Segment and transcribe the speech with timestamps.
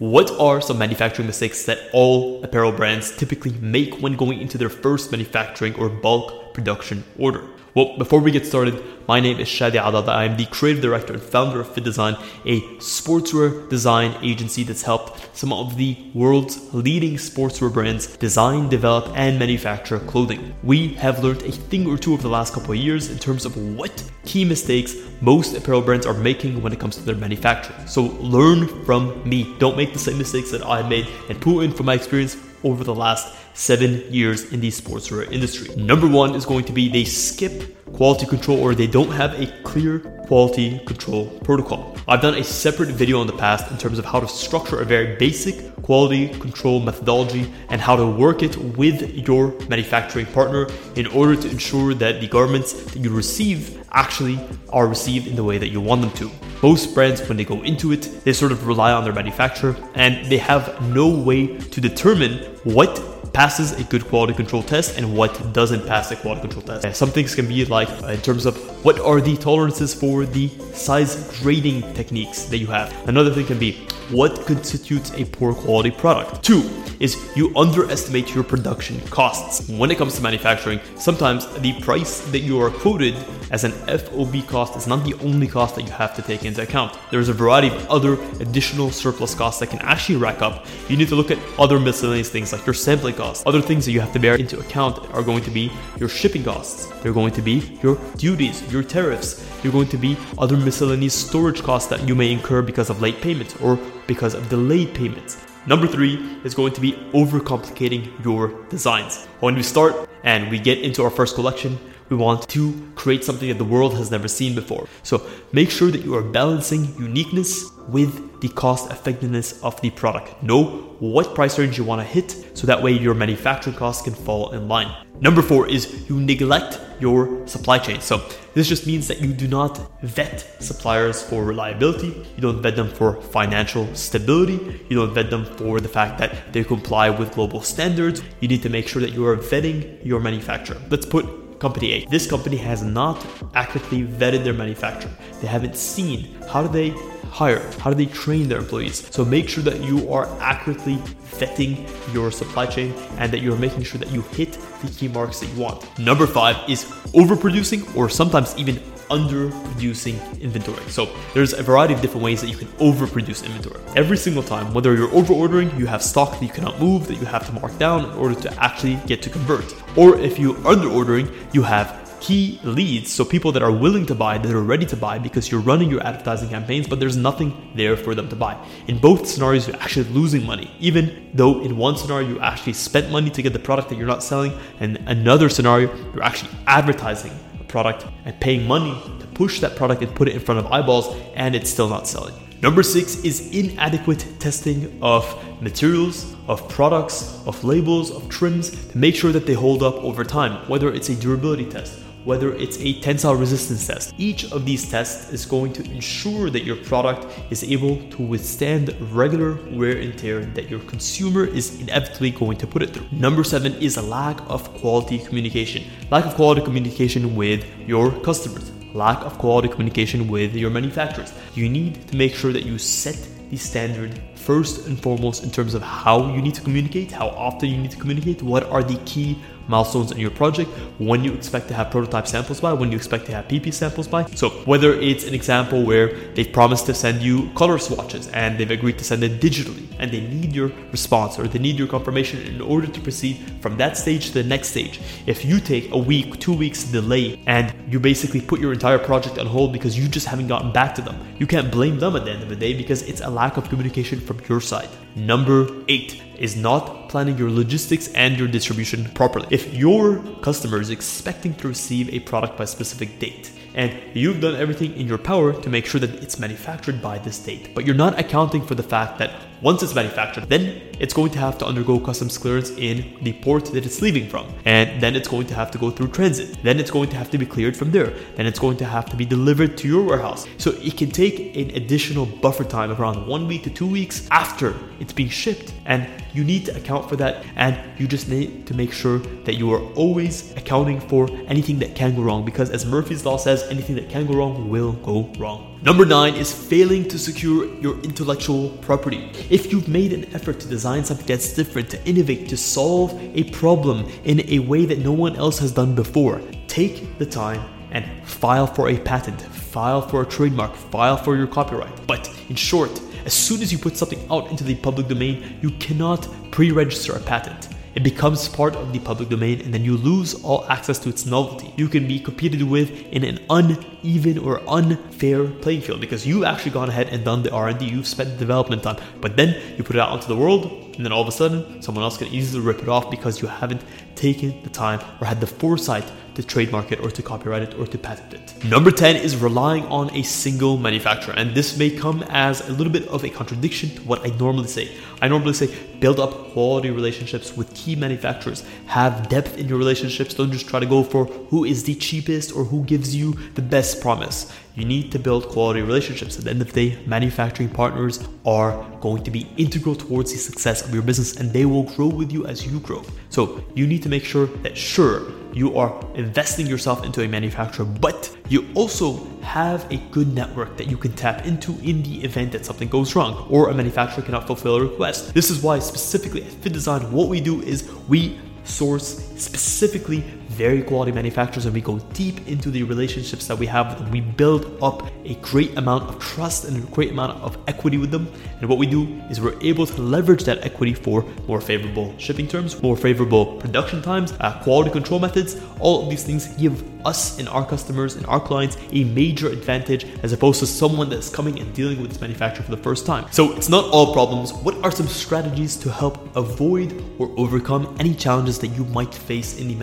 [0.00, 4.70] What are some manufacturing mistakes that all apparel brands typically make when going into their
[4.70, 7.44] first manufacturing or bulk production order?
[7.72, 10.08] Well, before we get started, my name is Shadi Adada.
[10.08, 15.36] I am the creative director and founder of FittDesign, a sportswear design agency that's helped
[15.36, 20.52] some of the world's leading sportswear brands design, develop, and manufacture clothing.
[20.64, 23.44] We have learned a thing or two over the last couple of years in terms
[23.44, 27.86] of what key mistakes most apparel brands are making when it comes to their manufacturing.
[27.86, 29.54] So learn from me.
[29.60, 32.84] Don't make the same mistakes that I made and pull in from my experience over
[32.84, 35.74] the last seven years in the sportswear industry.
[35.76, 39.46] Number one is going to be they skip quality control or they don't have a
[39.62, 41.96] clear quality control protocol.
[42.06, 44.84] I've done a separate video in the past in terms of how to structure a
[44.84, 51.06] very basic quality control methodology and how to work it with your manufacturing partner in
[51.08, 54.38] order to ensure that the garments that you receive actually
[54.70, 56.30] are received in the way that you want them to.
[56.62, 60.26] Most brands, when they go into it, they sort of rely on their manufacturer and
[60.30, 65.52] they have no way to determine what passes a good quality control test and what
[65.52, 66.98] doesn't pass a quality control test.
[66.98, 70.48] Some things can be like uh, in terms of what are the tolerances for the
[70.72, 72.92] size grading techniques that you have.
[73.08, 76.42] Another thing can be what constitutes a poor quality product.
[76.42, 76.68] Two
[77.00, 79.68] is you underestimate your production costs.
[79.68, 83.14] When it comes to manufacturing, sometimes the price that you are quoted
[83.50, 86.62] as an FOB cost is not the only cost that you have to take into
[86.62, 86.96] account.
[87.10, 90.66] There's a variety of other additional surplus costs that can actually rack up.
[90.88, 93.44] You need to look at other miscellaneous things like your sampling costs.
[93.46, 96.44] Other things that you have to bear into account are going to be your shipping
[96.44, 96.86] costs.
[97.02, 99.46] They're going to be your duties, your tariffs.
[99.62, 103.20] You're going to be other miscellaneous storage costs that you may incur because of late
[103.20, 103.78] payments or
[104.10, 105.38] because of delayed payments.
[105.66, 109.26] Number three is going to be overcomplicating your designs.
[109.38, 111.78] When we start and we get into our first collection,
[112.10, 114.86] we want to create something that the world has never seen before.
[115.02, 120.42] So make sure that you are balancing uniqueness with the cost effectiveness of the product.
[120.42, 124.14] Know what price range you want to hit so that way your manufacturing costs can
[124.14, 125.06] fall in line.
[125.20, 128.00] Number four is you neglect your supply chain.
[128.00, 132.76] So this just means that you do not vet suppliers for reliability, you don't vet
[132.76, 137.32] them for financial stability, you don't vet them for the fact that they comply with
[137.32, 138.22] global standards.
[138.40, 140.80] You need to make sure that you are vetting your manufacturer.
[140.90, 142.06] Let's put company A.
[142.06, 145.12] This company has not accurately vetted their manufacturer.
[145.40, 146.88] They haven't seen how do they
[147.30, 147.60] hire?
[147.78, 149.06] How do they train their employees?
[149.14, 150.96] So make sure that you are accurately
[151.38, 155.40] vetting your supply chain and that you're making sure that you hit the key marks
[155.40, 155.86] that you want.
[155.98, 160.82] Number five is overproducing or sometimes even underproducing inventory.
[160.88, 163.80] So there's a variety of different ways that you can overproduce inventory.
[163.96, 167.16] Every single time, whether you're over ordering, you have stock that you cannot move, that
[167.16, 169.74] you have to mark down in order to actually get to convert.
[169.96, 174.14] Or if you under ordering, you have key leads, so people that are willing to
[174.14, 177.72] buy, that are ready to buy because you're running your advertising campaigns, but there's nothing
[177.74, 178.56] there for them to buy.
[178.88, 183.10] In both scenarios, you're actually losing money, even though in one scenario you actually spent
[183.10, 187.32] money to get the product that you're not selling, and another scenario you're actually advertising
[187.70, 191.14] product and paying money to push that product and put it in front of eyeballs,
[191.34, 192.34] and it's still not selling.
[192.62, 195.24] Number six is inadequate testing of
[195.62, 200.24] materials, of products, of labels, of trims to make sure that they hold up over
[200.24, 204.14] time, whether it's a durability test, whether it's a tensile resistance test.
[204.18, 208.94] Each of these tests is going to ensure that your product is able to withstand
[209.12, 213.06] regular wear and tear that your consumer is inevitably going to put it through.
[213.12, 215.84] Number seven is a lack of quality communication.
[216.10, 218.70] Lack of quality communication with your customers.
[218.94, 221.32] Lack of quality communication with your manufacturers.
[221.54, 223.16] You need to make sure that you set
[223.50, 227.68] the standard first and foremost in terms of how you need to communicate, how often
[227.68, 229.38] you need to communicate, what are the key
[229.70, 230.68] milestones in your project,
[230.98, 234.08] when you expect to have prototype samples by, when you expect to have PP samples
[234.08, 234.24] by.
[234.34, 238.70] So whether it's an example where they've promised to send you color swatches and they've
[238.70, 242.40] agreed to send it digitally and they need your response or they need your confirmation
[242.42, 245.00] in order to proceed from that stage to the next stage.
[245.26, 249.38] If you take a week, two weeks delay and you basically put your entire project
[249.38, 252.24] on hold because you just haven't gotten back to them, you can't blame them at
[252.24, 254.88] the end of the day because it's a lack of communication from your side.
[255.16, 259.48] Number eight is not planning your logistics and your distribution properly.
[259.50, 264.40] If your customer is expecting to receive a product by a specific date, and you've
[264.40, 267.84] done everything in your power to make sure that it's manufactured by this date, but
[267.84, 271.58] you're not accounting for the fact that once it's manufactured, then it's going to have
[271.58, 274.46] to undergo customs clearance in the port that it's leaving from.
[274.64, 276.62] And then it's going to have to go through transit.
[276.62, 278.14] Then it's going to have to be cleared from there.
[278.36, 280.46] Then it's going to have to be delivered to your warehouse.
[280.58, 284.26] So it can take an additional buffer time of around one week to two weeks
[284.30, 285.72] after it's being shipped.
[285.84, 287.44] And you need to account for that.
[287.56, 291.94] And you just need to make sure that you are always accounting for anything that
[291.94, 292.44] can go wrong.
[292.44, 295.69] Because as Murphy's Law says, anything that can go wrong will go wrong.
[295.82, 299.30] Number nine is failing to secure your intellectual property.
[299.48, 303.44] If you've made an effort to design something that's different, to innovate, to solve a
[303.44, 307.62] problem in a way that no one else has done before, take the time
[307.92, 312.06] and file for a patent, file for a trademark, file for your copyright.
[312.06, 315.70] But in short, as soon as you put something out into the public domain, you
[315.70, 317.68] cannot pre register a patent.
[318.00, 321.26] It becomes part of the public domain and then you lose all access to its
[321.26, 321.70] novelty.
[321.76, 326.70] You can be competed with in an uneven or unfair playing field because you've actually
[326.70, 329.96] gone ahead and done the R&D, you've spent the development time, but then you put
[329.96, 332.62] it out into the world and then all of a sudden someone else can easily
[332.64, 333.82] rip it off because you haven't
[334.14, 336.04] taken the time or had the foresight
[336.34, 338.64] to trademark it or to copyright it or to patent it.
[338.64, 341.34] Number 10 is relying on a single manufacturer.
[341.36, 344.68] And this may come as a little bit of a contradiction to what I normally
[344.68, 344.92] say.
[345.20, 350.34] I normally say build up quality relationships with key manufacturers, have depth in your relationships.
[350.34, 353.62] Don't just try to go for who is the cheapest or who gives you the
[353.62, 354.52] best promise.
[354.80, 356.38] You need to build quality relationships.
[356.38, 360.38] At the end of the day, manufacturing partners are going to be integral towards the
[360.38, 363.02] success of your business and they will grow with you as you grow.
[363.28, 367.84] So you need to make sure that, sure, you are investing yourself into a manufacturer,
[367.84, 372.50] but you also have a good network that you can tap into in the event
[372.52, 375.34] that something goes wrong or a manufacturer cannot fulfill a request.
[375.34, 381.12] This is why, specifically at FittDesign, what we do is we source specifically very quality
[381.12, 384.10] manufacturers and we go deep into the relationships that we have with them.
[384.10, 388.10] We build up a great amount of trust and a great amount of equity with
[388.10, 388.30] them.
[388.60, 392.48] And what we do is we're able to leverage that equity for more favorable shipping
[392.48, 395.56] terms, more favorable production times, uh, quality control methods.
[395.78, 400.04] All of these things give us and our customers and our clients a major advantage
[400.22, 403.24] as opposed to someone that's coming and dealing with this manufacturer for the first time.
[403.30, 404.52] So it's not all problems.
[404.52, 409.58] What are some strategies to help avoid or overcome any challenges that you might face
[409.58, 409.74] in the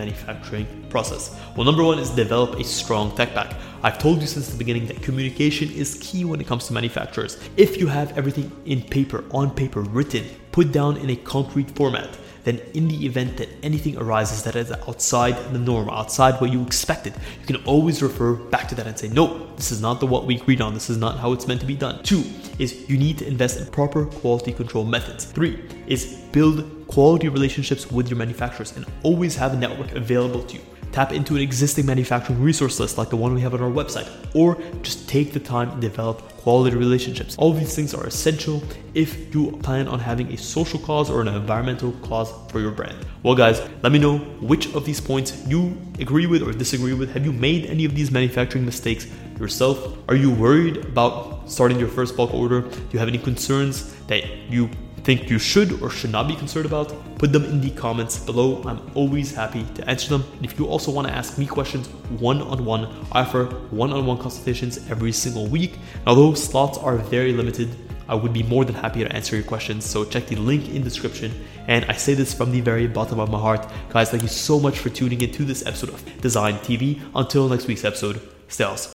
[0.58, 1.36] manufacturing process?
[1.56, 3.54] Well, number one is develop a strong tech pack.
[3.82, 7.38] I've told you since the beginning that communication is key when it comes to manufacturers.
[7.56, 12.18] If you have everything in paper, on paper, written, put down in a concrete format,
[12.42, 16.62] then in the event that anything arises that is outside the norm, outside what you
[16.62, 20.06] expected, you can always refer back to that and say, no, this is not the
[20.06, 20.74] what we agreed on.
[20.74, 22.02] This is not how it's meant to be done.
[22.02, 22.24] Two
[22.58, 25.24] is you need to invest in proper quality control methods.
[25.24, 30.56] Three is build quality relationships with your manufacturers and always have a network available to
[30.56, 30.62] you.
[30.92, 34.08] Tap into an existing manufacturing resource list like the one we have on our website,
[34.34, 37.36] or just take the time and develop quality relationships.
[37.38, 38.62] All these things are essential
[38.94, 42.96] if you plan on having a social cause or an environmental cause for your brand.
[43.22, 47.12] Well, guys, let me know which of these points you agree with or disagree with.
[47.12, 49.06] Have you made any of these manufacturing mistakes
[49.38, 49.98] yourself?
[50.08, 52.62] Are you worried about starting your first bulk order?
[52.62, 54.70] Do you have any concerns that you
[55.08, 58.62] think you should or should not be concerned about, put them in the comments below.
[58.66, 60.22] I'm always happy to answer them.
[60.36, 61.86] And if you also want to ask me questions
[62.20, 65.76] one on one, I offer one on one consultations every single week.
[66.00, 67.70] And although slots are very limited,
[68.06, 69.86] I would be more than happy to answer your questions.
[69.86, 71.32] So check the link in description.
[71.68, 73.66] And I say this from the very bottom of my heart.
[73.88, 77.00] Guys, thank you so much for tuning in to this episode of Design TV.
[77.14, 78.86] Until next week's episode, stay awesome.